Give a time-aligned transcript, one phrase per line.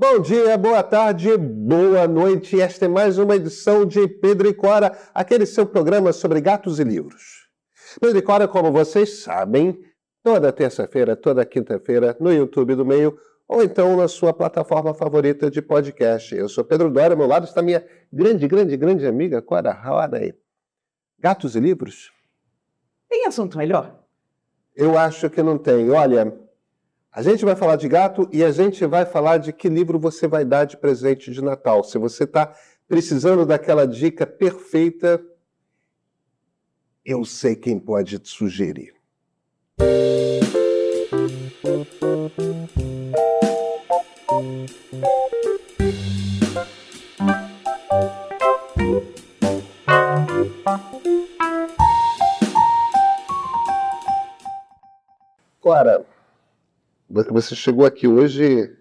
[0.00, 2.60] Bom dia, boa tarde, boa noite.
[2.60, 6.84] Esta é mais uma edição de Pedro e Cora, aquele seu programa sobre gatos e
[6.84, 7.48] livros.
[8.00, 9.76] Pedro e Cora, como vocês sabem,
[10.22, 15.60] toda terça-feira, toda quinta-feira, no YouTube do Meio, ou então na sua plataforma favorita de
[15.60, 16.32] podcast.
[16.32, 19.76] Eu sou Pedro Dória, ao meu lado está minha grande, grande, grande amiga Cora
[20.12, 20.32] aí.
[21.18, 22.12] Gatos e livros?
[23.08, 23.98] Tem assunto melhor?
[24.76, 25.90] Eu acho que não tem.
[25.90, 26.38] Olha,
[27.18, 30.28] a gente vai falar de gato e a gente vai falar de que livro você
[30.28, 31.82] vai dar de presente de Natal.
[31.82, 32.54] Se você está
[32.86, 35.20] precisando daquela dica perfeita,
[37.04, 38.94] eu sei quem pode te sugerir.
[55.60, 56.06] Clara,
[57.08, 58.76] você chegou aqui hoje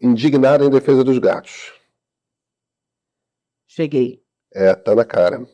[0.00, 1.72] indignada em defesa dos gatos.
[3.66, 4.24] Cheguei.
[4.52, 5.46] É, tá na cara.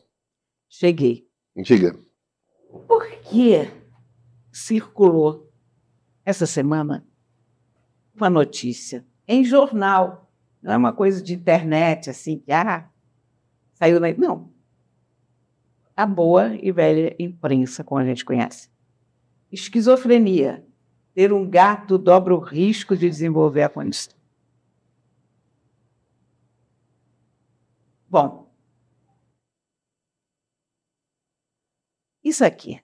[0.69, 1.29] Cheguei.
[1.57, 1.99] Diga.
[2.89, 3.71] Por que
[4.51, 5.53] circulou
[6.25, 7.07] essa semana
[8.15, 10.33] uma notícia em jornal?
[10.63, 12.89] Não é uma coisa de internet assim que ah,
[13.75, 14.13] saiu na.
[14.15, 14.51] Não.
[15.95, 18.71] A boa e velha imprensa, como a gente conhece.
[19.51, 20.65] Esquizofrenia
[21.15, 24.17] ter um gato dobra o risco de desenvolver a condição.
[28.09, 28.53] Bom,
[32.23, 32.83] isso aqui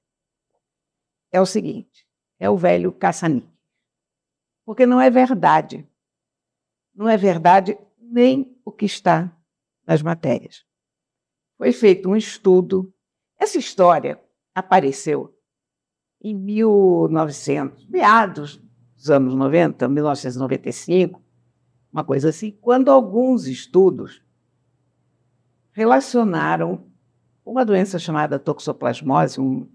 [1.31, 2.07] é o seguinte:
[2.39, 3.49] é o velho caçanique.
[4.65, 5.87] Porque não é verdade.
[6.95, 9.35] Não é verdade nem o que está
[9.87, 10.65] nas matérias.
[11.57, 12.93] Foi feito um estudo.
[13.39, 14.23] Essa história
[14.55, 15.38] apareceu
[16.21, 18.61] em 1900, meados
[18.97, 21.23] dos anos 90, 1995,
[21.93, 24.23] uma coisa assim, quando alguns estudos
[25.73, 26.85] relacionaram
[27.45, 29.69] uma doença chamada toxoplasmose um,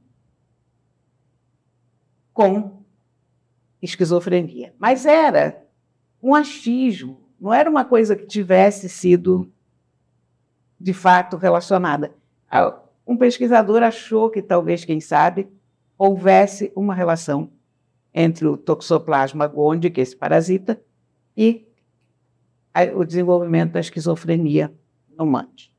[2.34, 2.84] com
[3.82, 4.76] esquizofrenia.
[4.78, 5.66] Mas era
[6.22, 9.52] um achismo, não era uma coisa que tivesse sido
[10.80, 12.14] de fato relacionada.
[12.50, 15.50] Ah, um pesquisador achou que talvez, quem sabe,
[15.98, 17.52] houvesse uma relação
[18.14, 20.82] entre o toxoplasma gondii, que é esse parasita,
[21.36, 21.68] e
[22.96, 24.74] o desenvolvimento da esquizofrenia
[25.18, 25.74] no mante.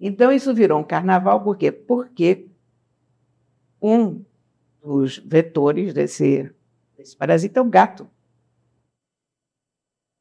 [0.00, 1.70] Então, isso virou um carnaval, por quê?
[1.70, 2.48] Porque
[3.80, 4.24] um
[4.82, 6.52] dos vetores desse,
[6.96, 8.08] desse parasita é o gato.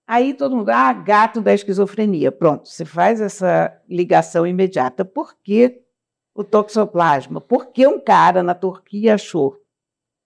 [0.05, 2.31] Aí todo mundo, ah, gato da esquizofrenia.
[2.31, 5.05] Pronto, você faz essa ligação imediata.
[5.05, 5.80] Por que
[6.33, 7.41] o toxoplasma.
[7.41, 9.61] Porque um cara na Turquia achou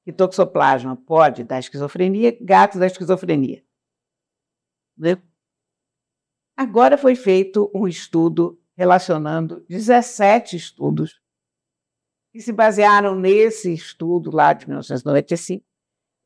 [0.03, 3.63] que toxoplasma pode dar esquizofrenia, gato da esquizofrenia.
[4.97, 5.17] Né?
[6.55, 11.21] Agora foi feito um estudo relacionando 17 estudos
[12.31, 15.65] que se basearam nesse estudo lá de 1995,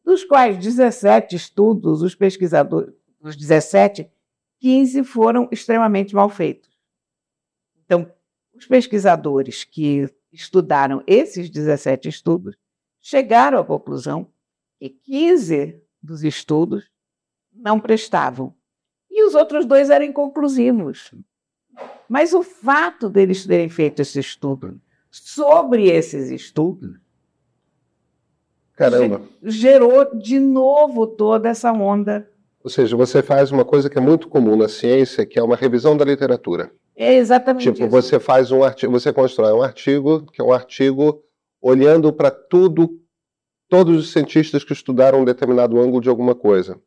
[0.04, 4.12] dos quais 17 estudos, os pesquisadores, dos 17,
[4.60, 6.70] 15 foram extremamente mal feitos.
[7.86, 8.12] Então,
[8.60, 12.56] os pesquisadores que estudaram esses 17 estudos
[13.00, 14.28] chegaram à conclusão
[14.78, 16.90] que 15 dos estudos
[17.54, 18.54] não prestavam.
[19.10, 21.14] E os outros dois eram inconclusivos.
[22.08, 27.00] Mas o fato deles terem feito esse estudo sobre esses estudos
[28.76, 29.22] Caramba.
[29.42, 32.30] gerou de novo toda essa onda.
[32.62, 35.56] Ou seja, você faz uma coisa que é muito comum na ciência, que é uma
[35.56, 36.72] revisão da literatura.
[37.00, 37.90] É exatamente tipo, isso.
[37.90, 41.24] você faz um artigo, você constrói um artigo, que é um artigo
[41.62, 42.90] olhando para tudo,
[43.70, 46.78] todos os cientistas que estudaram um determinado ângulo de alguma coisa.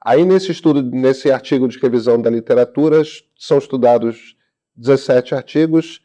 [0.00, 3.02] Aí nesse estudo, nesse artigo de revisão da literatura,
[3.36, 4.36] são estudados
[4.76, 6.00] 17 artigos,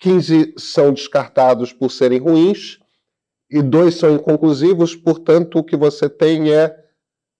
[0.00, 2.80] 15 são descartados por serem ruins
[3.48, 6.76] e dois são inconclusivos, portanto o que você tem é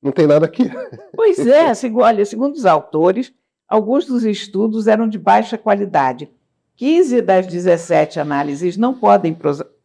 [0.00, 0.70] não tem nada aqui.
[1.12, 3.32] Pois é, olha, segundo os autores,
[3.74, 6.30] Alguns dos estudos eram de baixa qualidade.
[6.76, 9.36] 15 das 17 análises não podem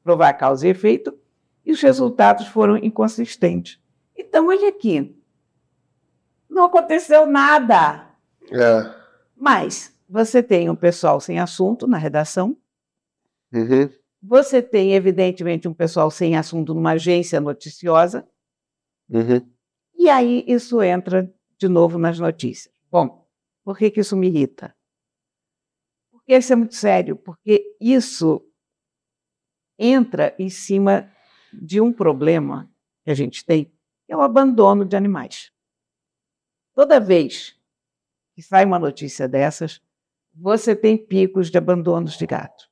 [0.04, 1.18] provar causa e efeito
[1.66, 3.82] e os resultados foram inconsistentes.
[4.16, 5.20] Então, olha aqui.
[6.48, 8.12] Não aconteceu nada.
[8.52, 8.94] É.
[9.36, 12.56] Mas você tem um pessoal sem assunto na redação.
[13.52, 13.90] Uhum.
[14.22, 18.24] Você tem, evidentemente, um pessoal sem assunto numa agência noticiosa.
[19.10, 19.42] Uhum.
[19.98, 22.72] E aí isso entra de novo nas notícias.
[22.92, 23.19] Bom,
[23.70, 24.76] por que, que isso me irrita?
[26.12, 28.44] Porque isso é muito sério, porque isso
[29.78, 31.16] entra em cima
[31.54, 32.68] de um problema
[33.04, 35.52] que a gente tem, que é o abandono de animais.
[36.74, 37.56] toda vez
[38.34, 39.80] que sai uma notícia dessas,
[40.34, 42.68] você tem picos de abandonos de gato.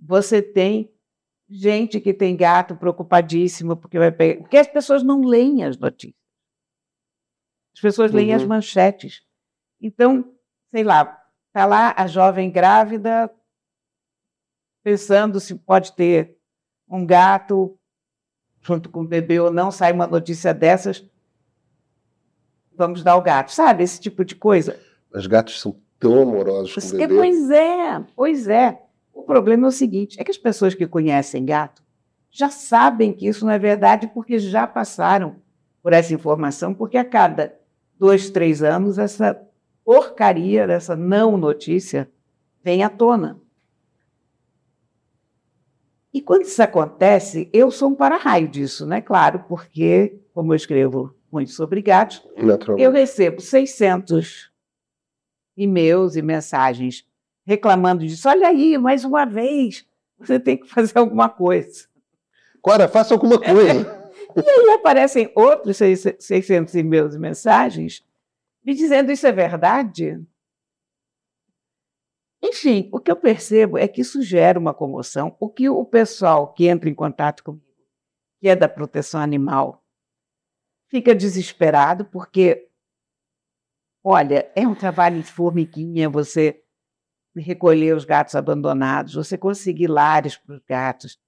[0.00, 0.92] Você tem
[1.48, 4.40] gente que tem gato preocupadíssima porque vai pegar.
[4.40, 6.19] Porque as pessoas não leem as notícias.
[7.74, 8.16] As pessoas uhum.
[8.16, 8.48] leem as uhum.
[8.48, 9.22] manchetes.
[9.80, 10.32] Então,
[10.70, 13.30] sei lá, está lá a jovem grávida
[14.82, 16.36] pensando se pode ter
[16.88, 17.78] um gato
[18.62, 21.04] junto com o bebê ou não, sai uma notícia dessas,
[22.76, 23.52] vamos dar o gato.
[23.52, 24.78] Sabe, esse tipo de coisa.
[25.12, 27.14] Os gatos são tão amorosos com o bebê.
[27.14, 28.82] Pois é, pois é.
[29.12, 31.82] O problema é o seguinte, é que as pessoas que conhecem gato
[32.30, 35.36] já sabem que isso não é verdade porque já passaram
[35.82, 37.58] por essa informação, porque a cada
[38.00, 39.38] dois, três anos essa
[39.84, 42.10] porcaria dessa não notícia
[42.64, 43.38] vem à tona.
[46.12, 49.02] E quando isso acontece, eu sou um para-raio disso, né?
[49.02, 52.26] Claro, porque, como eu escrevo muito sobre gatos,
[52.78, 54.50] eu recebo 600
[55.56, 57.06] e-mails e mensagens
[57.44, 58.28] reclamando disso.
[58.28, 59.86] Olha aí, mais uma vez,
[60.18, 61.86] você tem que fazer alguma coisa.
[62.62, 63.99] Cora, faça alguma coisa.
[64.36, 68.04] e aí aparecem outros 600 e-mails e mensagens
[68.62, 70.24] me dizendo isso é verdade.
[72.42, 75.36] Enfim, o que eu percebo é que isso gera uma comoção.
[75.38, 77.64] O que o pessoal que entra em contato comigo,
[78.40, 79.84] que é da proteção animal,
[80.88, 82.70] fica desesperado, porque,
[84.02, 86.62] olha, é um trabalho de formiguinha você
[87.36, 91.18] recolher os gatos abandonados, você conseguir lares para os gatos.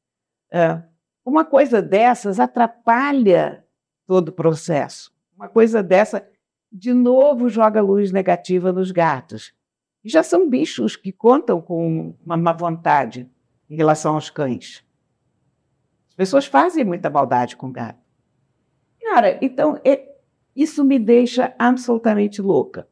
[1.25, 3.65] Uma coisa dessas atrapalha
[4.07, 5.13] todo o processo.
[5.37, 6.27] Uma coisa dessa,
[6.71, 9.55] de novo, joga luz negativa nos gatos
[10.05, 13.31] já são bichos que contam com uma má vontade
[13.71, 14.85] em relação aos cães.
[16.09, 18.03] As pessoas fazem muita maldade com gato.
[19.01, 20.17] Cara, então é,
[20.55, 22.89] isso me deixa absolutamente louca.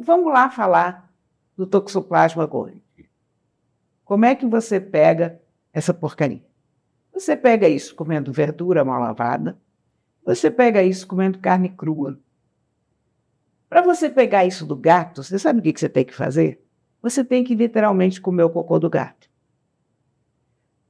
[0.00, 1.12] Vamos lá falar
[1.56, 2.82] do Toxoplasma gondii.
[4.04, 5.40] Como é que você pega
[5.72, 6.44] essa porcaria?
[7.16, 9.58] Você pega isso comendo verdura mal lavada,
[10.22, 12.20] você pega isso comendo carne crua,
[13.70, 16.62] para você pegar isso do gato, você sabe o que você tem que fazer?
[17.00, 19.30] Você tem que literalmente comer o cocô do gato.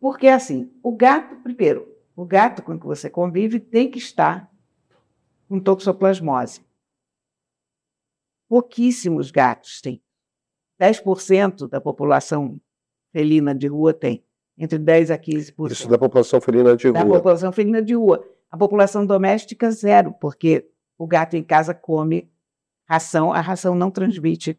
[0.01, 4.53] Porque assim, o gato, primeiro, o gato com que você convive tem que estar
[5.49, 6.61] com toxoplasmose.
[8.49, 10.03] Pouquíssimos gatos têm.
[10.81, 12.61] 10% da população
[13.13, 14.26] felina de rua tem.
[14.59, 15.71] Entre 10 a 15%.
[15.71, 16.99] Isso da população felina de rua.
[16.99, 18.27] Da população felina de rua.
[18.51, 22.31] A população doméstica, zero, porque o gato em casa come
[22.89, 24.59] ração, a ração não transmite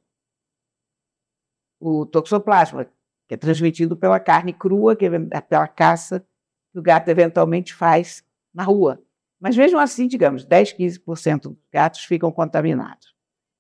[1.80, 2.86] o toxoplasma,
[3.28, 6.26] que é transmitido pela carne crua, que é pela caça
[6.72, 8.24] que o gato eventualmente faz
[8.54, 9.02] na rua.
[9.40, 13.16] Mas mesmo assim, digamos, 10, 15% dos gatos ficam contaminados.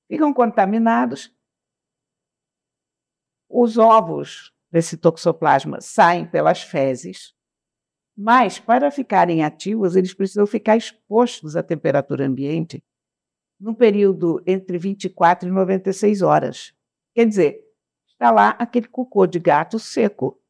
[0.07, 1.36] Ficam contaminados,
[3.50, 7.34] os ovos desse toxoplasma saem pelas fezes,
[8.16, 12.84] mas para ficarem ativos, eles precisam ficar expostos à temperatura ambiente
[13.60, 16.74] no período entre 24 e 96 horas.
[17.14, 17.64] Quer dizer,
[18.08, 20.42] está lá aquele cocô de gato seco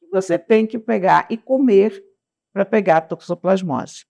[0.00, 2.04] que você tem que pegar e comer
[2.52, 4.04] para pegar a toxoplasmose.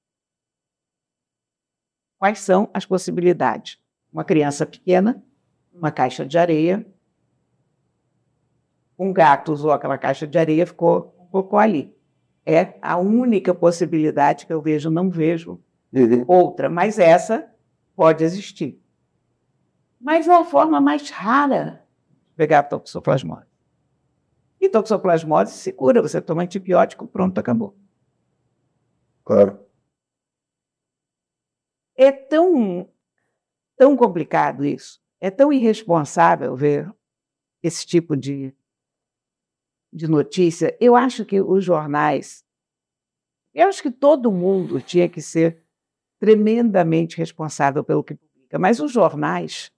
[2.19, 3.81] Quais são as possibilidades?
[4.13, 5.25] Uma criança pequena,
[5.73, 6.87] uma caixa de areia,
[9.03, 11.95] um gato usou aquela caixa de areia, ficou cocô ali.
[12.47, 15.61] É a única possibilidade que eu vejo, não vejo
[15.93, 16.25] uhum.
[16.27, 17.51] outra, mas essa
[17.97, 18.81] pode existir.
[20.01, 21.85] Mas é a forma mais rara
[22.29, 23.47] de pegar a toxoplasmose.
[24.61, 27.77] E toxoplasmose se cura, você toma antibiótico, pronto, acabou.
[29.25, 29.61] Claro.
[31.97, 32.89] É tão,
[33.77, 36.93] tão complicado isso, é tão irresponsável ver
[37.63, 38.53] esse tipo de,
[39.93, 40.77] de notícia.
[40.81, 42.45] Eu acho que os jornais,
[43.55, 45.63] eu acho que todo mundo tinha que ser
[46.19, 48.59] tremendamente responsável pelo que publica.
[48.59, 49.71] Mas os jornais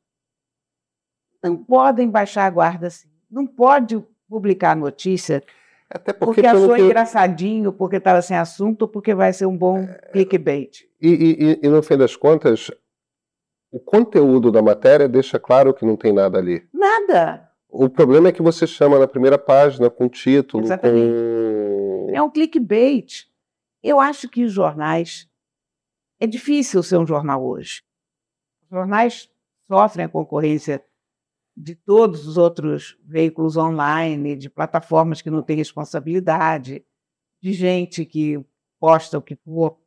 [1.42, 3.08] não podem baixar a guarda assim.
[3.30, 5.42] Não pode publicar notícia
[5.90, 6.82] Até porque, porque achou que...
[6.82, 10.10] engraçadinho, porque estava sem assunto, porque vai ser um bom é...
[10.12, 10.84] clickbait.
[11.00, 12.70] E, e, e, no fim das contas,
[13.70, 16.66] o conteúdo da matéria deixa claro que não tem nada ali.
[16.72, 17.50] Nada.
[17.76, 20.62] O problema é que você chama na primeira página com título.
[20.62, 21.12] Exatamente.
[21.12, 22.06] Com...
[22.14, 23.24] É um clickbait.
[23.82, 25.28] Eu acho que os jornais
[26.20, 27.82] é difícil ser um jornal hoje.
[28.62, 29.28] Os jornais
[29.66, 30.84] sofrem a concorrência
[31.56, 36.86] de todos os outros veículos online, de plataformas que não têm responsabilidade,
[37.42, 38.40] de gente que
[38.78, 39.80] posta o que for.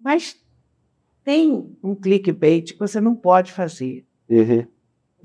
[0.00, 0.40] Mas
[1.24, 4.06] tem um clickbait que você não pode fazer.
[4.28, 4.73] Uhum.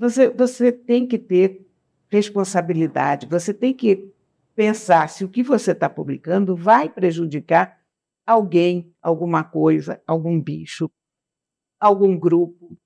[0.00, 1.70] Você, você tem que ter
[2.08, 4.10] responsabilidade, você tem que
[4.54, 7.78] pensar se o que você está publicando vai prejudicar
[8.26, 10.90] alguém, alguma coisa, algum bicho,
[11.78, 12.78] algum grupo.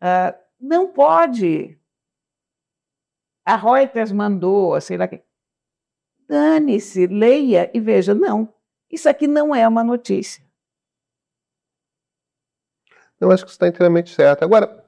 [0.00, 1.78] Uh, não pode.
[3.44, 5.22] A Reuters mandou, sei lá que.
[6.26, 8.14] Dane-se, leia e veja.
[8.14, 8.50] Não,
[8.90, 10.42] isso aqui não é uma notícia.
[13.20, 14.42] Eu acho que você está inteiramente certo.
[14.42, 14.79] Agora,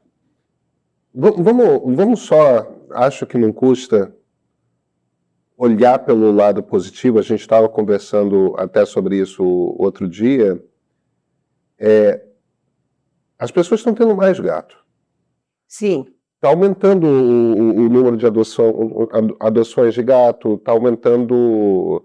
[1.14, 4.14] vamos, vamos só, acho que não custa
[5.56, 7.18] olhar pelo lado positivo.
[7.18, 9.44] A gente estava conversando até sobre isso
[9.78, 10.62] outro dia.
[11.78, 12.24] É,
[13.38, 14.76] as pessoas estão tendo mais gato.
[15.66, 16.06] Sim.
[16.36, 22.04] Está aumentando o, o, número de adoção, adoções de gato, está aumentando.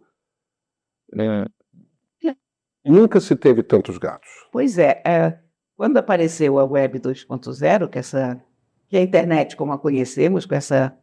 [1.19, 2.35] É,
[2.85, 4.29] nunca se teve tantos gatos.
[4.51, 5.39] Pois é, é
[5.75, 8.41] quando apareceu a Web 2.0, que, essa,
[8.87, 10.97] que a internet como a conhecemos, com essa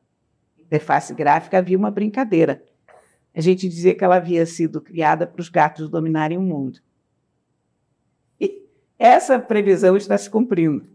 [0.59, 2.65] interface gráfica, havia uma brincadeira.
[3.35, 6.79] A gente dizia que ela havia sido criada para os gatos dominarem o mundo.
[8.41, 8.67] E
[8.99, 10.87] essa previsão está se cumprindo.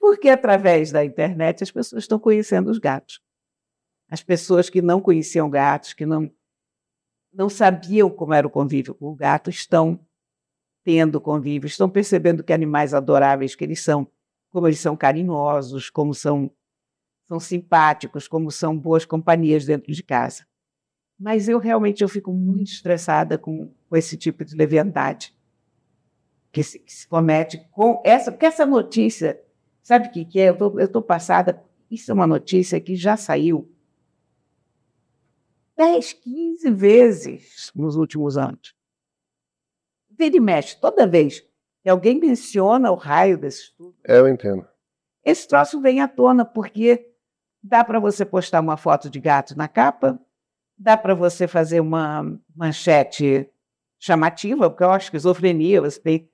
[0.00, 3.20] Porque através da internet as pessoas estão conhecendo os gatos.
[4.08, 6.30] As pessoas que não conheciam gatos, que não,
[7.32, 10.00] não sabiam como era o convívio com o gato, estão
[10.84, 14.06] tendo convívio, estão percebendo que animais adoráveis que eles são,
[14.56, 16.50] como eles são carinhosos, como são,
[17.28, 20.46] são simpáticos, como são boas companhias dentro de casa.
[21.20, 25.36] Mas eu realmente eu fico muito estressada com, com esse tipo de leviandade
[26.50, 29.38] que se, que se comete com essa, porque essa notícia,
[29.82, 30.48] sabe o que, que é?
[30.48, 33.70] Eu estou passada, isso é uma notícia que já saiu
[35.76, 38.74] 10, 15 vezes nos últimos anos
[40.18, 41.45] vira e mexe, toda vez
[41.86, 43.94] que alguém menciona o raio desse estudo.
[44.04, 44.66] É, eu entendo.
[45.24, 47.12] Esse troço vem à tona, porque
[47.62, 50.18] dá para você postar uma foto de gato na capa,
[50.76, 52.24] dá para você fazer uma
[52.56, 53.48] manchete
[54.00, 56.28] chamativa, porque eu acho esquizofrenia, você tem,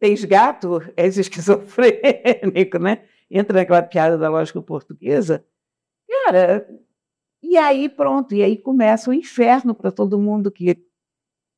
[0.00, 3.04] tens gato, és esquizofrênico, né?
[3.30, 5.44] Entra naquela piada da lógica portuguesa.
[6.08, 6.66] Cara,
[7.42, 10.82] e aí pronto, e aí começa o inferno para todo mundo que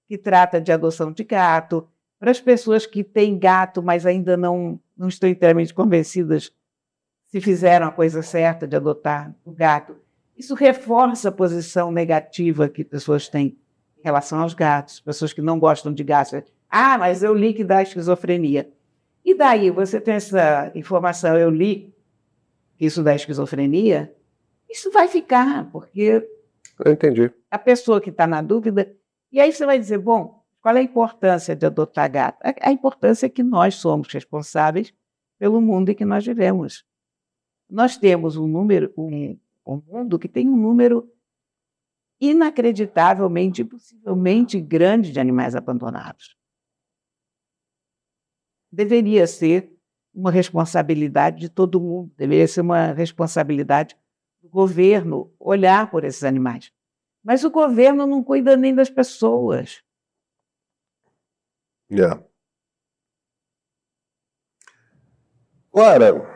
[0.08, 1.86] que trata de adoção de gato,
[2.18, 6.52] para as pessoas que têm gato, mas ainda não, não estão inteiramente convencidas
[7.28, 9.96] se fizeram a coisa certa de adotar o gato.
[10.36, 13.58] Isso reforça a posição negativa que pessoas têm
[13.98, 16.42] em relação aos gatos, pessoas que não gostam de gatos.
[16.70, 18.70] Ah, mas eu li que dá esquizofrenia.
[19.24, 21.94] E daí, você tem essa informação, eu li
[22.76, 24.14] que isso dá esquizofrenia,
[24.70, 26.26] isso vai ficar, porque.
[26.84, 27.30] Eu entendi.
[27.50, 28.96] A pessoa que está na dúvida
[29.30, 32.38] e aí você vai dizer, bom, qual é a importância de adotar gato?
[32.60, 34.92] A importância é que nós somos responsáveis
[35.38, 36.84] pelo mundo em que nós vivemos.
[37.70, 41.10] Nós temos um número, um, um mundo que tem um número
[42.20, 46.36] inacreditavelmente, possivelmente grande de animais abandonados.
[48.70, 49.72] Deveria ser
[50.12, 53.96] uma responsabilidade de todo mundo, deveria ser uma responsabilidade
[54.42, 56.72] do governo olhar por esses animais.
[57.22, 59.82] Mas o governo não cuida nem das pessoas.
[61.90, 62.22] Yeah.
[65.72, 66.26] Ora,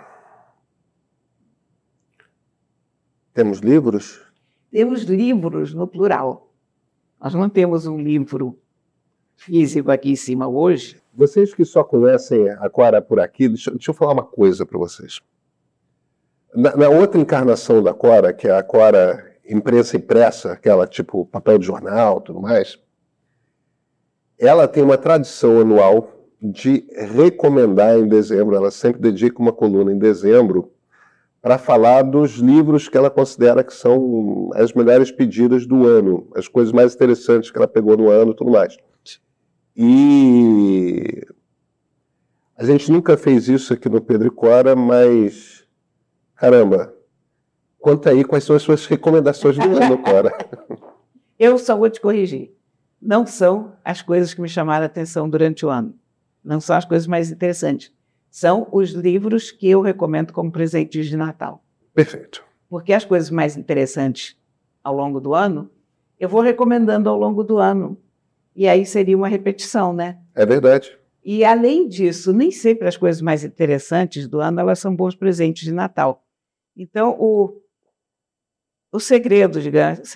[3.34, 4.20] temos livros?
[4.70, 6.54] Temos livros no plural.
[7.20, 8.58] Nós não temos um livro
[9.36, 11.00] físico aqui em cima hoje.
[11.14, 14.78] Vocês que só conhecem a Cora por aqui, deixa, deixa eu falar uma coisa para
[14.78, 15.20] vocês.
[16.54, 21.58] Na, na, outra encarnação da Cora, que é a Cora imprensa impressa, aquela tipo papel
[21.58, 22.80] de jornal, tudo mais,
[24.46, 26.84] ela tem uma tradição anual de
[27.14, 30.72] recomendar em dezembro, ela sempre dedica uma coluna em dezembro
[31.40, 36.48] para falar dos livros que ela considera que são as melhores pedidas do ano, as
[36.48, 38.76] coisas mais interessantes que ela pegou no ano, tudo mais.
[39.76, 41.24] E
[42.56, 45.64] a gente nunca fez isso aqui no Pedro e Cora, mas
[46.36, 46.92] caramba,
[47.82, 50.32] Conta aí quais são as suas recomendações do ano, Cora.
[51.36, 52.54] Eu só vou te corrigir.
[53.04, 55.92] Não são as coisas que me chamaram a atenção durante o ano.
[56.44, 57.92] Não são as coisas mais interessantes.
[58.30, 61.64] São os livros que eu recomendo como presente de Natal.
[61.92, 62.44] Perfeito.
[62.68, 64.38] Porque as coisas mais interessantes
[64.84, 65.68] ao longo do ano,
[66.18, 68.00] eu vou recomendando ao longo do ano.
[68.54, 70.20] E aí seria uma repetição, né?
[70.32, 70.96] É verdade.
[71.24, 75.64] E além disso, nem sempre as coisas mais interessantes do ano elas são bons presentes
[75.64, 76.24] de Natal.
[76.76, 77.60] Então, o,
[78.92, 80.14] o segredo, digamos,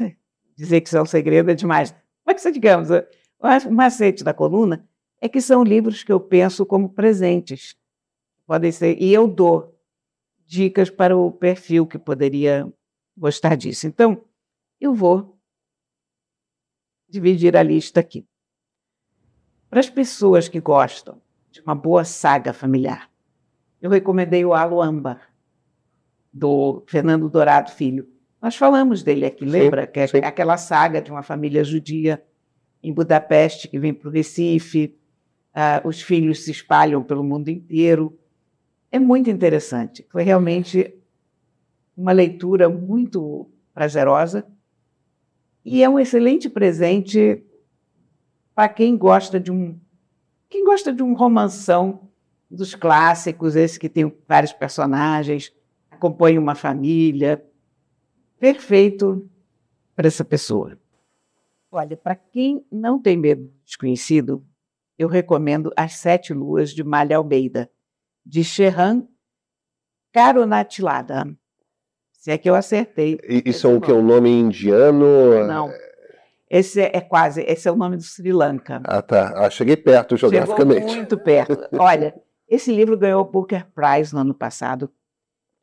[0.57, 1.93] dizer que isso é um segredo é demais,
[2.27, 4.87] mas digamos, o macete da coluna
[5.21, 7.77] é que são livros que eu penso como presentes.
[8.45, 9.79] Podem ser, e eu dou
[10.45, 12.71] dicas para o perfil que poderia
[13.17, 13.87] gostar disso.
[13.87, 14.25] Então,
[14.81, 15.39] eu vou
[17.09, 18.27] dividir a lista aqui.
[19.71, 23.11] Para as pessoas que gostam de uma boa saga familiar,
[23.81, 25.21] eu recomendei o Aluamba,
[26.33, 28.07] do Fernando Dourado Filho.
[28.47, 29.89] Nós falamos dele aqui, sim, lembra?
[29.89, 30.19] Que é sim.
[30.19, 32.25] aquela saga de uma família judia
[32.81, 34.97] em Budapeste que vem para o Recife,
[35.53, 38.17] uh, os filhos se espalham pelo mundo inteiro.
[38.93, 40.07] É muito interessante.
[40.13, 40.95] Foi realmente
[41.97, 44.47] uma leitura muito prazerosa
[45.65, 47.45] e é um excelente presente
[48.55, 49.77] para quem gosta de um
[50.49, 52.09] quem gosta de um romanção
[52.49, 55.53] dos clássicos, esse que tem vários personagens,
[55.91, 57.45] acompanha uma família,
[58.39, 59.29] perfeito
[59.95, 60.79] para essa pessoa.
[61.71, 64.45] Olha, para quem não tem medo desconhecido,
[64.99, 67.71] eu recomendo As Sete Luas de Malha Almeida,
[68.25, 69.07] de Shehan
[70.13, 71.27] Karunatilada.
[72.13, 73.19] Se é que eu acertei.
[73.45, 75.47] Isso é um, que é um nome indiano?
[75.47, 75.71] Não.
[76.49, 78.81] Esse é, é, quase, esse é o nome do Sri Lanka.
[78.85, 79.33] Ah, tá.
[79.37, 80.81] Ah, cheguei perto geograficamente.
[80.81, 81.69] Chegou muito perto.
[81.79, 82.15] Olha,
[82.49, 84.91] esse livro ganhou o Booker Prize no ano passado.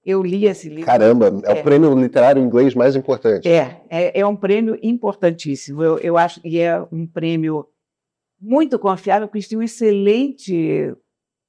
[0.05, 0.85] Eu li esse livro.
[0.85, 3.47] Caramba, é, é o prêmio literário inglês mais importante.
[3.47, 5.81] É, é, é um prêmio importantíssimo.
[5.81, 7.67] Eu, eu acho que é um prêmio
[8.39, 10.93] muito confiável, porque tem um excelente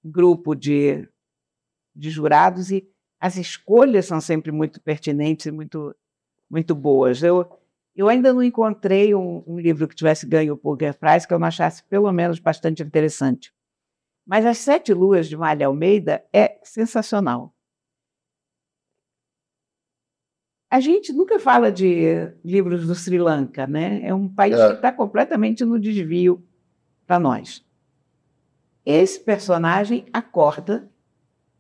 [0.05, 1.09] grupo de,
[1.95, 2.87] de jurados e
[3.19, 5.95] as escolhas são sempre muito pertinentes e muito,
[6.49, 7.23] muito boas.
[7.23, 7.49] Eu,
[7.97, 11.39] eu ainda não encontrei um, um livro que tivesse ganho o Pulgar Prize que eu
[11.39, 13.53] não achasse pelo menos bastante interessante.
[14.27, 17.54] Mas As Sete Luas de Malha Almeida é sensacional.
[20.75, 24.01] A gente nunca fala de livros do Sri Lanka, né?
[24.03, 24.71] É um país é.
[24.71, 26.43] que está completamente no desvio
[27.07, 27.65] para nós.
[28.85, 30.91] Esse personagem acorda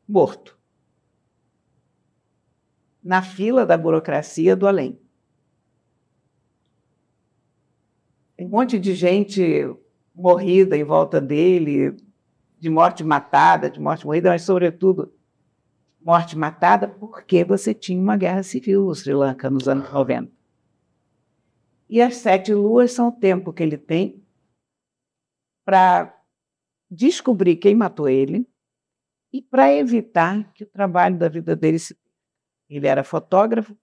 [0.08, 0.58] morto
[3.00, 4.98] na fila da burocracia do além.
[8.36, 9.76] Um monte de gente
[10.12, 11.96] morrida em volta dele,
[12.58, 15.12] de morte matada, de morte morrida, mas, sobretudo,
[16.04, 20.30] morte matada porque você tinha uma guerra civil no Sri Lanka nos anos 90.
[21.88, 24.22] E as sete luas são o tempo que ele tem
[25.64, 26.14] para
[26.90, 28.46] descobrir quem matou ele
[29.32, 31.98] e para evitar que o trabalho da vida dele se.
[32.68, 33.76] Ele era fotógrafo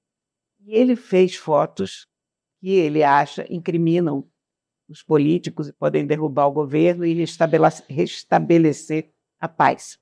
[0.59, 2.07] e ele fez fotos
[2.59, 4.29] que ele acha incriminam
[4.87, 7.25] os políticos e podem derrubar o governo e
[7.89, 9.99] restabelecer a paz.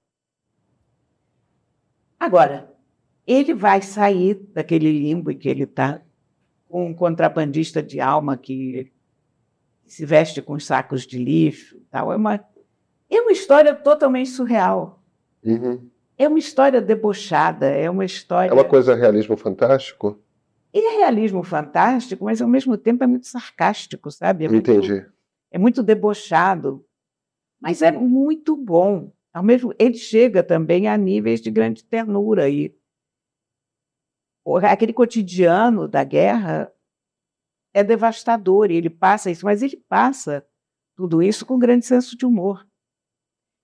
[2.20, 2.72] Agora,
[3.26, 6.02] ele vai sair daquele limbo em que ele está,
[6.68, 8.92] com um contrabandista de alma que
[9.86, 11.80] se veste com sacos de lixo.
[11.90, 12.12] Tal.
[12.12, 12.40] É, uma,
[13.10, 15.02] é uma história totalmente surreal.
[15.44, 15.90] Uhum.
[16.18, 18.50] É uma história debochada, é uma história.
[18.50, 20.20] É uma coisa realismo fantástico?
[20.74, 24.46] Ele é realismo fantástico, mas ao mesmo tempo é muito sarcástico, sabe?
[24.46, 25.06] É muito, Entendi.
[25.50, 26.86] É muito debochado,
[27.60, 29.12] mas é muito bom.
[29.34, 32.76] Ao mesmo, ele chega também a níveis de grande ternura e
[34.64, 36.72] aquele cotidiano da guerra
[37.74, 40.46] é devastador e ele passa isso, mas ele passa
[40.96, 42.68] tudo isso com grande senso de humor.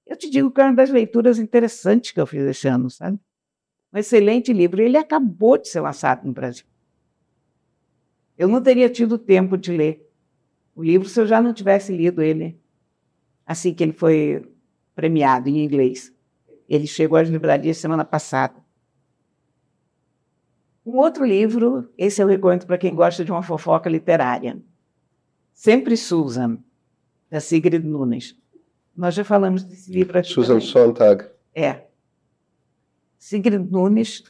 [0.05, 3.19] Eu te digo que é uma das leituras interessantes que eu fiz esse ano, sabe?
[3.91, 4.81] Um excelente livro.
[4.81, 6.65] Ele acabou de ser lançado no Brasil.
[8.37, 10.07] Eu não teria tido tempo de ler
[10.75, 12.61] o livro se eu já não tivesse lido ele
[13.45, 14.45] assim que ele foi
[14.95, 16.13] premiado em inglês.
[16.67, 18.55] Ele chegou às livrarias semana passada.
[20.85, 24.61] Um outro livro, esse eu recomendo para quem gosta de uma fofoca literária.
[25.53, 26.59] Sempre Susan,
[27.29, 28.37] da Sigrid Nunes.
[28.95, 30.29] Nós já falamos desse livro aqui.
[30.29, 30.67] Susan também.
[30.67, 31.29] Sontag.
[31.53, 31.85] É.
[33.17, 34.23] Sigrid Nunes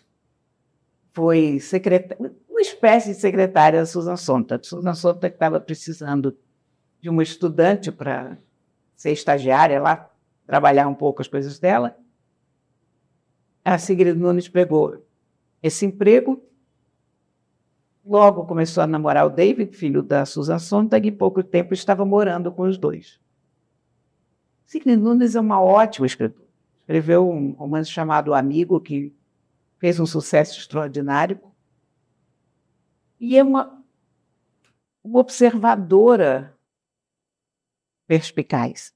[1.11, 4.65] foi secretária, uma espécie de secretária da Susan Sontag.
[4.65, 6.37] Susan Sontag estava precisando
[7.01, 8.37] de uma estudante para
[8.95, 10.09] ser estagiária lá,
[10.45, 11.97] trabalhar um pouco as coisas dela.
[13.63, 15.05] A Sigrid Nunes pegou
[15.61, 16.43] esse emprego.
[18.05, 22.51] Logo começou a namorar o David, filho da Susan Sontag, e pouco tempo estava morando
[22.51, 23.19] com os dois.
[24.65, 26.45] Sigrid Nunes é uma ótima escritora.
[26.81, 29.11] Escreveu um romance chamado Amigo, que
[29.79, 31.39] fez um sucesso extraordinário.
[33.19, 33.83] E é uma,
[35.03, 36.55] uma observadora
[38.07, 38.94] perspicaz.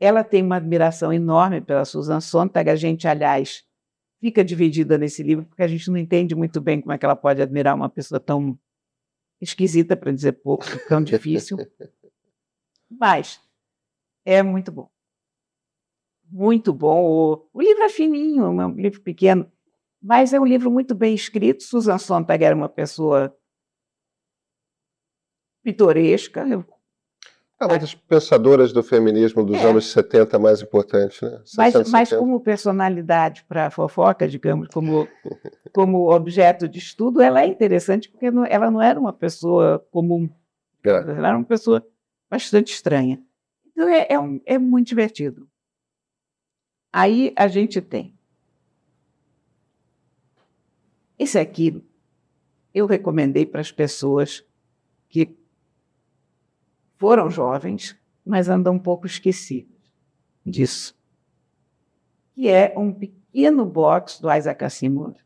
[0.00, 2.70] Ela tem uma admiração enorme pela Susan Sontag.
[2.70, 3.64] A gente, aliás,
[4.20, 7.16] fica dividida nesse livro, porque a gente não entende muito bem como é que ela
[7.16, 8.58] pode admirar uma pessoa tão
[9.40, 11.56] esquisita, para dizer pouco, tão difícil.
[12.90, 13.40] Mas
[14.24, 14.90] É muito bom.
[16.30, 17.02] Muito bom.
[17.04, 19.50] O, o livro é fininho, é um livro pequeno,
[20.02, 21.62] mas é um livro muito bem escrito.
[21.62, 23.34] Susan Sontag era uma pessoa
[25.62, 26.44] pitoresca.
[27.60, 29.64] É uma das pensadoras do feminismo dos é.
[29.64, 31.42] anos 70 mais importante, né?
[31.44, 35.08] 60, mas, mas como personalidade para fofoca, digamos, como,
[35.72, 40.30] como objeto de estudo, ela é interessante porque não, ela não era uma pessoa comum.
[40.84, 40.90] É.
[40.90, 41.84] Ela era uma pessoa
[42.30, 43.20] bastante estranha.
[43.66, 45.48] Então é, é, um, é muito divertido.
[46.92, 48.16] Aí a gente tem.
[51.18, 51.82] Esse aqui
[52.72, 54.44] eu recomendei para as pessoas
[55.08, 55.36] que
[56.98, 59.72] foram jovens, mas andam um pouco esquecidas
[60.44, 60.94] disso.
[62.34, 65.16] Que é um pequeno box do Isaac Asimov,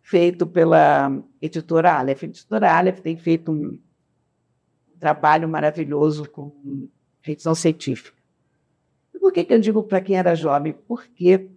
[0.00, 2.22] feito pela editora Aleph.
[2.24, 3.78] A editora Aleph tem feito um
[4.98, 6.88] trabalho maravilhoso com
[7.20, 8.20] ficção científica.
[9.14, 10.72] E por que, que eu digo para quem era jovem?
[10.72, 11.50] Porque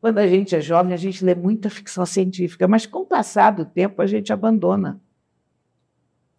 [0.00, 3.50] quando a gente é jovem, a gente lê muita ficção científica, mas com o passar
[3.50, 5.00] do tempo a gente abandona.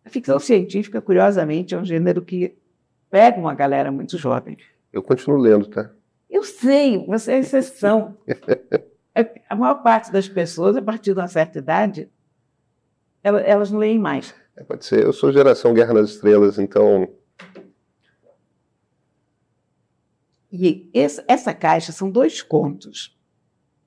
[0.08, 2.56] A ficção científica, curiosamente, é um gênero que
[3.10, 4.58] pega uma galera muito jovem.
[4.94, 5.92] Eu continuo lendo, tá?
[6.30, 8.18] Eu sei, você é exceção.
[9.50, 12.10] A maior parte das pessoas, a partir de uma certa idade,
[13.22, 14.34] elas, não leem mais.
[14.56, 15.04] É, pode ser.
[15.04, 17.10] Eu sou geração Guerra nas Estrelas, então.
[20.50, 23.14] E esse, essa caixa são dois contos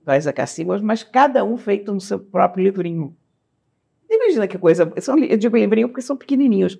[0.05, 3.17] do Isaac Asimov, mas cada um feito no seu próprio livrinho.
[4.11, 4.93] Imagina que coisa.
[5.01, 6.79] São, eu digo livrinho porque são pequenininhos.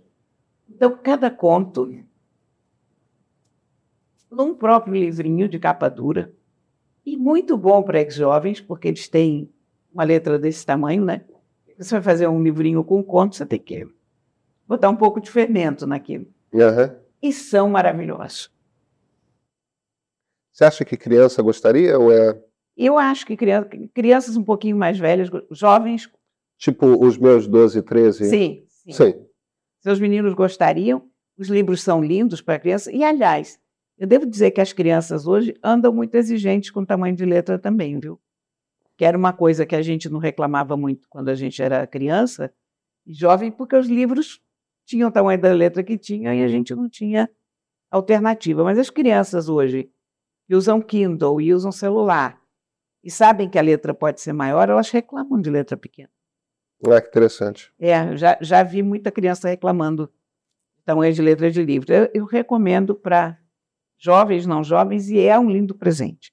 [0.69, 1.89] Então, cada conto,
[4.31, 6.33] num próprio livrinho de capa dura,
[7.07, 9.49] e muito bom para ex-jovens, porque eles têm
[9.93, 11.25] uma letra desse tamanho, né?
[11.79, 13.89] Você vai fazer um livrinho com conto, você tem que
[14.67, 16.27] botar um pouco de fermento naquilo.
[16.53, 16.97] Uhum.
[17.23, 18.53] E são maravilhosos.
[20.53, 22.39] Você acha que criança gostaria ou é?
[22.77, 26.11] Eu acho que criança, crianças um pouquinho mais velhas, jovens
[26.61, 28.25] Tipo os meus 12, 13?
[28.27, 28.93] Sim, sim.
[28.93, 29.27] sim.
[29.81, 31.09] Seus meninos gostariam.
[31.39, 32.93] Os livros são lindos para criança.
[32.93, 33.59] E, aliás,
[33.97, 37.59] eu devo dizer que as crianças hoje andam muito exigentes com o tamanho de letra
[37.59, 38.21] também, viu?
[38.95, 42.53] Que era uma coisa que a gente não reclamava muito quando a gente era criança
[43.07, 44.39] e jovem, porque os livros
[44.85, 47.31] tinham o tamanho da letra que tinha e a gente não tinha
[47.91, 48.63] alternativa.
[48.63, 49.91] Mas as crianças hoje,
[50.47, 52.39] que usam Kindle e usam celular,
[53.03, 56.11] e sabem que a letra pode ser maior, elas reclamam de letra pequena.
[56.87, 57.73] Ah, que interessante.
[57.79, 60.07] É, já, já vi muita criança reclamando
[60.79, 61.93] de tamanho de letra de livro.
[61.93, 63.39] Eu, eu recomendo para
[63.99, 66.33] jovens, não jovens, e é um lindo presente.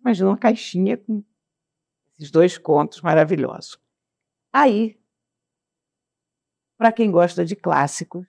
[0.00, 1.22] Imagina uma caixinha com
[2.12, 3.78] esses dois contos maravilhosos.
[4.52, 4.98] Aí,
[6.76, 8.26] para quem gosta de clássicos,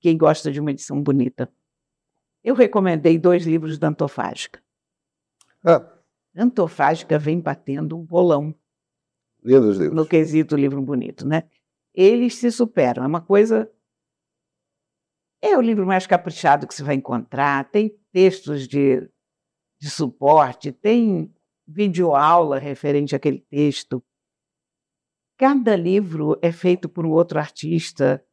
[0.00, 1.50] quem gosta de uma edição bonita,
[2.44, 4.62] eu recomendei dois livros da Antofágica.
[5.64, 5.84] Ah.
[6.36, 8.54] Antofágica vem batendo um bolão
[9.94, 11.44] No quesito livro bonito, né?
[11.94, 13.04] Eles se superam.
[13.04, 13.70] É uma coisa.
[15.40, 17.70] É o livro mais caprichado que você vai encontrar.
[17.70, 19.00] Tem textos de,
[19.80, 21.32] de suporte, tem
[21.66, 24.02] videoaula referente àquele texto.
[25.38, 28.24] Cada livro é feito por um outro artista.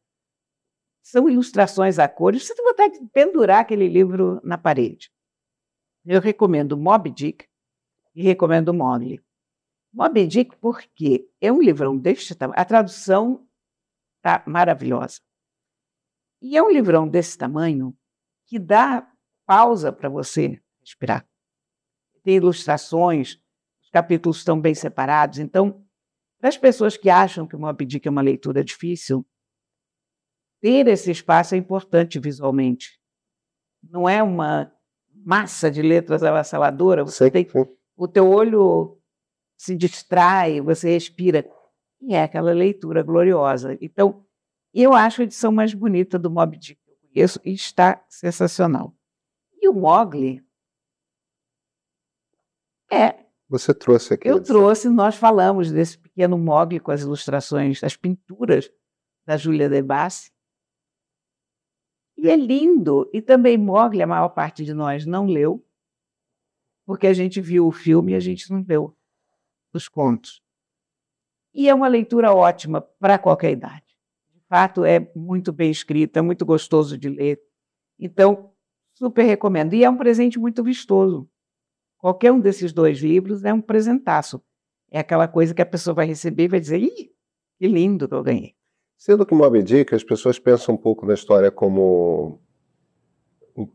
[1.02, 2.46] São ilustrações a cores.
[2.46, 5.10] Você tem vontade de pendurar aquele livro na parede.
[6.04, 7.46] Eu recomendo Moby Dick
[8.14, 9.20] e recomendo Mowgli.
[9.94, 12.60] Moby Dick, porque é um livrão deste tamanho.
[12.60, 13.46] A tradução
[14.16, 15.20] está maravilhosa.
[16.42, 17.96] E é um livrão desse tamanho
[18.46, 19.08] que dá
[19.46, 21.24] pausa para você respirar.
[22.24, 23.40] Tem ilustrações,
[23.82, 25.38] os capítulos estão bem separados.
[25.38, 25.86] Então,
[26.40, 29.24] para as pessoas que acham que o Moby Dick é uma leitura difícil,
[30.60, 32.98] ter esse espaço é importante visualmente.
[33.80, 34.72] Não é uma
[35.14, 37.04] massa de letras avassaladora.
[37.04, 37.46] Você tem
[37.96, 39.00] o teu olho
[39.56, 41.48] se distrai, você respira.
[42.00, 43.78] E é aquela leitura gloriosa.
[43.80, 44.24] Então,
[44.72, 48.94] eu acho a edição mais bonita do Mob Dick que eu conheço e está sensacional.
[49.60, 50.44] E o Mogli
[52.90, 53.24] é.
[53.48, 54.28] Você trouxe aqui.
[54.28, 58.70] Eu trouxe, nós falamos desse pequeno Mogli com as ilustrações, as pinturas
[59.26, 60.32] da Júlia Debassi.
[62.16, 63.08] E é lindo.
[63.12, 65.64] E também Mogli, a maior parte de nós não leu,
[66.86, 68.96] porque a gente viu o filme e a gente não leu
[69.74, 70.40] dos contos.
[71.52, 73.84] E é uma leitura ótima para qualquer idade.
[74.32, 77.40] De fato, é muito bem escrita, é muito gostoso de ler.
[77.98, 78.52] Então,
[78.94, 79.74] super recomendo.
[79.74, 81.28] E é um presente muito vistoso.
[81.98, 84.42] Qualquer um desses dois livros é um presentaço.
[84.90, 87.12] É aquela coisa que a pessoa vai receber e vai dizer: Ih,
[87.58, 88.54] que lindo que eu ganhei.
[88.96, 92.40] Sendo que Moby Dick, as pessoas pensam um pouco na história como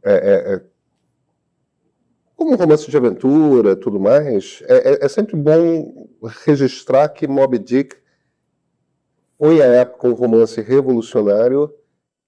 [0.03, 0.65] é, é, é,
[2.39, 4.63] como um romance de aventura, tudo mais.
[4.67, 6.09] É, é, é sempre bom
[6.45, 7.97] registrar que Moby Dick
[9.37, 11.73] foi à época um romance revolucionário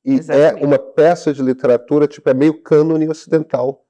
[0.03, 0.63] e Exatamente.
[0.63, 3.85] é uma peça de literatura, tipo, é meio cânone ocidental.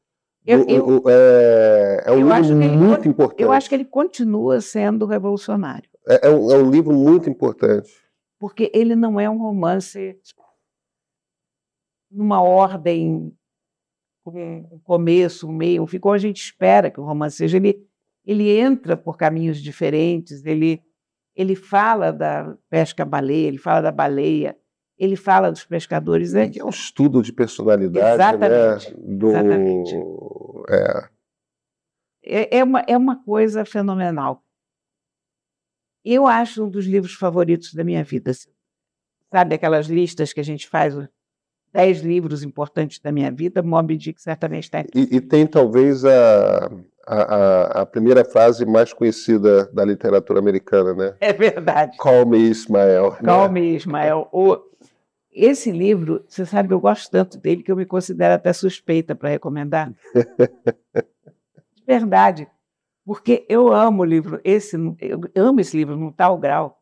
[0.46, 3.42] Eu, eu, é, é, um livro muito importante.
[3.42, 5.90] Eu acho que ele continua sendo revolucionário.
[6.08, 7.92] É, é, um, é um livro muito importante
[8.42, 10.20] porque ele não é um romance
[12.10, 13.32] numa ordem
[14.24, 17.58] com um começo, um meio, um fim, como a gente espera que o romance seja.
[17.58, 17.86] Ele,
[18.26, 20.82] ele entra por caminhos diferentes, ele,
[21.36, 24.58] ele fala da pesca baleia, ele fala da baleia,
[24.98, 26.34] ele fala dos pescadores.
[26.34, 26.52] Né?
[26.56, 28.96] É um estudo de personalidade, Exatamente.
[28.96, 29.18] Né?
[29.18, 29.30] Do...
[29.30, 29.96] Exatamente.
[30.70, 31.10] É.
[32.24, 34.44] É, é, uma, é uma coisa fenomenal.
[36.06, 38.32] Eu acho um dos livros favoritos da minha vida.
[39.32, 40.96] Sabe aquelas listas que a gente faz,
[41.74, 44.92] dez livros importantes da minha vida, Moby Dick certamente está aqui.
[44.94, 46.72] E, e tem talvez a,
[47.08, 51.16] a, a, primeira frase mais conhecida da literatura americana, né?
[51.20, 51.98] É verdade.
[51.98, 53.18] Call me Ismael.
[53.24, 53.54] Call né?
[53.54, 54.28] me Ismael.
[54.32, 54.58] O,
[55.32, 59.16] esse livro, você sabe que eu gosto tanto dele que eu me considero até suspeita
[59.16, 59.94] para recomendar.
[61.76, 62.48] De verdade
[63.06, 66.82] porque eu amo o livro, esse, eu amo esse livro num tal grau.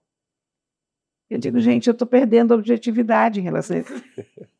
[1.30, 3.94] Eu digo, gente, eu estou perdendo a objetividade em relação a isso.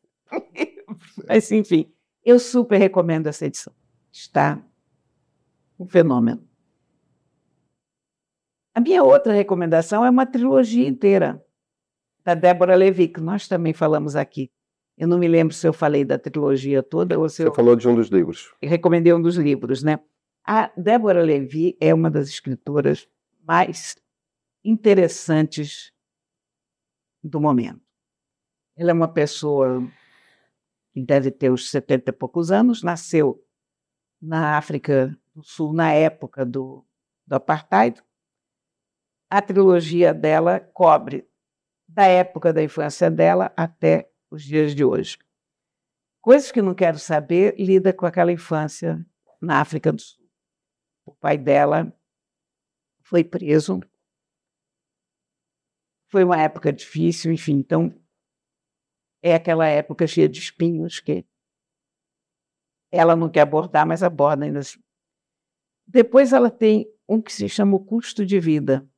[1.28, 1.92] Mas, enfim,
[2.24, 3.72] eu super recomendo essa edição.
[4.12, 4.62] Está
[5.78, 6.46] um fenômeno.
[8.74, 11.44] A minha outra recomendação é uma trilogia inteira,
[12.24, 14.50] da Débora Levi, que nós também falamos aqui.
[14.96, 17.54] Eu não me lembro se eu falei da trilogia toda ou se Você eu...
[17.54, 18.54] falou de um dos livros.
[18.60, 19.98] Eu recomendei um dos livros, né?
[20.44, 23.08] A Débora Levi é uma das escritoras
[23.42, 23.96] mais
[24.64, 25.92] interessantes
[27.22, 27.80] do momento.
[28.76, 29.82] Ela é uma pessoa
[31.04, 33.44] deve ter uns 70 e poucos anos, nasceu
[34.20, 36.84] na África do Sul na época do,
[37.26, 38.02] do apartheid.
[39.30, 41.28] A trilogia dela cobre
[41.88, 45.18] da época da infância dela até os dias de hoje.
[46.20, 49.04] Coisas que não quero saber lida com aquela infância
[49.40, 50.24] na África do Sul.
[51.04, 51.92] O pai dela
[53.02, 53.80] foi preso.
[56.08, 57.54] Foi uma época difícil, enfim.
[57.54, 57.99] Então,
[59.22, 61.24] é aquela época cheia de espinhos que
[62.90, 64.80] ela não quer abordar, mas aborda ainda assim.
[65.86, 68.88] Depois ela tem um que se chama O Custo de Vida.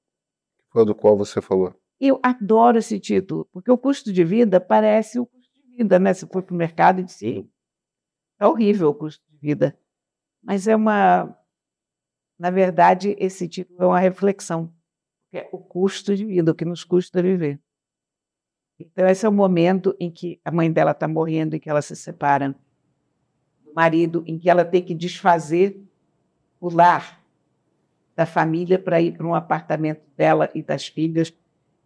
[0.71, 1.75] Foi do qual você falou.
[2.01, 6.13] Eu adoro esse título, porque o custo de vida parece o custo de vida, né?
[6.13, 7.49] Você foi para o mercado e disse,
[8.41, 9.79] é horrível o custo de vida.
[10.43, 11.37] Mas é uma
[12.43, 14.75] na verdade, esse título é uma reflexão,
[15.31, 17.61] que é o custo de vida, o que nos custa viver.
[18.79, 21.83] Então, esse é o momento em que a mãe dela está morrendo, em que ela
[21.83, 22.55] se separa
[23.65, 25.81] do marido, em que ela tem que desfazer
[26.61, 27.21] o lar
[28.15, 31.33] da família para ir para um apartamento dela e das filhas.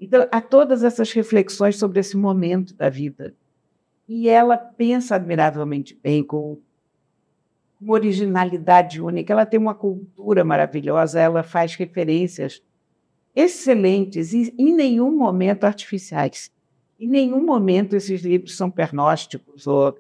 [0.01, 3.35] Então, há todas essas reflexões sobre esse momento da vida.
[4.09, 6.59] E ela pensa admiravelmente bem, com
[7.81, 12.63] uma originalidade única, ela tem uma cultura maravilhosa, ela faz referências
[13.35, 16.51] excelentes e em nenhum momento artificiais.
[16.99, 19.99] Em nenhum momento esses livros são pernósticos ou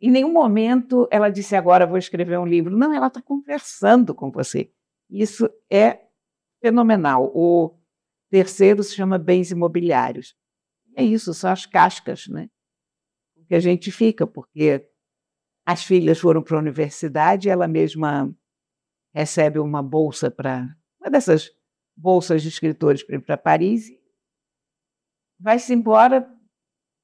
[0.00, 2.76] em nenhum momento ela disse agora vou escrever um livro.
[2.76, 4.70] Não, ela está conversando com você.
[5.08, 6.00] Isso é
[6.60, 7.30] fenomenal.
[7.34, 7.78] O
[8.30, 10.36] terceiro se chama Bens Imobiliários.
[10.96, 12.48] É isso, são as cascas, né?
[13.48, 14.88] Que a gente fica, porque
[15.66, 18.34] as filhas foram para a universidade, ela mesma
[19.14, 20.68] recebe uma bolsa para
[21.00, 21.50] uma dessas
[21.96, 23.90] bolsas de escritores para ir para Paris
[25.44, 26.26] vai-se embora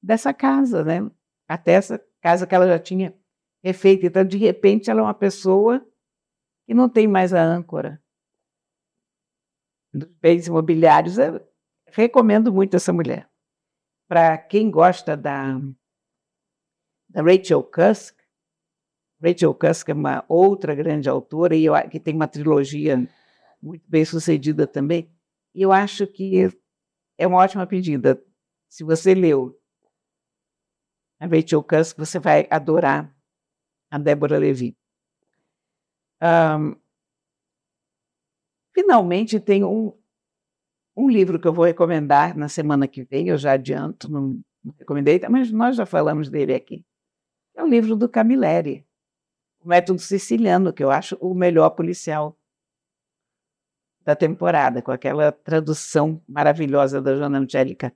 [0.01, 1.11] dessa casa, né?
[1.47, 3.15] Até essa casa que ela já tinha
[3.63, 4.07] refeita.
[4.07, 5.85] Então, de repente, ela é uma pessoa
[6.65, 8.01] que não tem mais a âncora
[9.93, 11.19] dos bens imobiliários.
[11.19, 11.47] Eu
[11.89, 13.29] recomendo muito essa mulher.
[14.07, 15.59] Para quem gosta da,
[17.07, 18.19] da Rachel Cusk,
[19.21, 23.07] Rachel Cusk é uma outra grande autora e eu, que tem uma trilogia
[23.61, 25.13] muito bem sucedida também.
[25.53, 26.49] E eu acho que
[27.19, 28.19] é uma ótima pedida.
[28.71, 29.59] Se você leu
[31.19, 33.13] a Rachel Cusk, você vai adorar
[33.91, 34.77] a Débora Levi.
[36.23, 36.79] Um,
[38.73, 39.93] finalmente, tem um,
[40.95, 44.73] um livro que eu vou recomendar na semana que vem, eu já adianto, não, não
[44.79, 46.85] recomendei, mas nós já falamos dele aqui.
[47.53, 48.87] É o livro do Camilleri,
[49.59, 52.39] o método siciliano, que eu acho o melhor policial
[54.05, 57.93] da temporada, com aquela tradução maravilhosa da Joana Angélica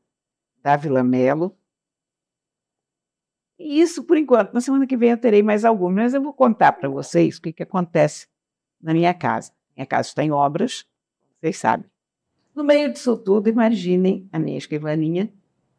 [0.66, 1.56] Dávila Mello.
[3.60, 4.52] E isso por enquanto.
[4.52, 7.42] Na semana que vem eu terei mais alguns, mas eu vou contar para vocês o
[7.44, 8.28] que, que acontece
[8.82, 9.52] na minha casa.
[9.78, 10.84] Minha casa está em obras,
[11.40, 11.86] vocês sabem.
[12.56, 15.32] No meio disso tudo, imaginem a minha escrivaninha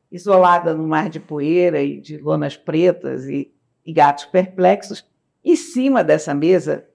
[0.08, 3.52] isolada no mar de poeira e de lonas pretas e,
[3.84, 5.04] e gatos perplexos.
[5.44, 6.88] Em cima dessa mesa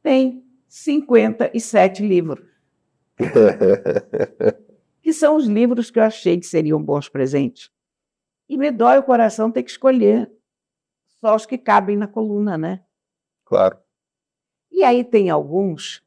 [0.00, 2.46] tem 57 livros.
[5.04, 7.70] que são os livros que eu achei que seriam bons presentes.
[8.48, 10.32] E me dói o coração ter que escolher
[11.20, 12.82] só os que cabem na coluna, né?
[13.44, 13.78] Claro.
[14.72, 16.02] E aí tem alguns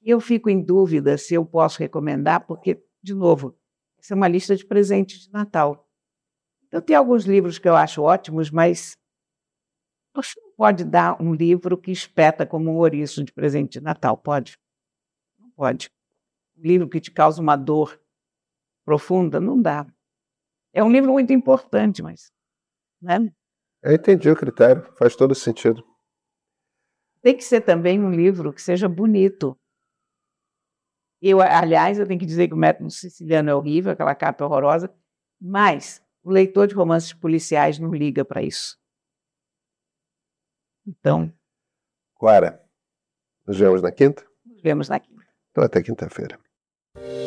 [0.00, 3.58] que eu fico em dúvida se eu posso recomendar, porque, de novo,
[4.00, 5.90] isso é uma lista de presentes de Natal.
[6.68, 8.96] Então, tem alguns livros que eu acho ótimos, mas
[10.14, 14.16] você não pode dar um livro que espeta como um ouriço de presente de Natal,
[14.16, 14.56] pode?
[15.40, 15.90] Não pode.
[16.56, 18.00] Um livro que te causa uma dor
[18.84, 19.86] profunda, não dá.
[20.72, 22.30] É um livro muito importante, mas.
[23.00, 23.30] Né?
[23.82, 25.84] Eu entendi o critério, faz todo sentido.
[27.22, 29.58] Tem que ser também um livro que seja bonito.
[31.20, 34.46] Eu, aliás, eu tenho que dizer que o método siciliano é horrível, aquela capa é
[34.46, 34.94] horrorosa,
[35.40, 38.78] mas o leitor de romances policiais não liga para isso.
[40.86, 41.32] Então.
[42.18, 42.62] Clara,
[43.46, 44.24] nos vemos na quinta?
[44.44, 45.26] Nos vemos na quinta.
[45.50, 46.38] Então, até quinta-feira.
[46.98, 47.25] you